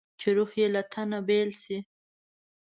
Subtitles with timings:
[0.19, 1.77] چې روح یې له تنه بېل شي.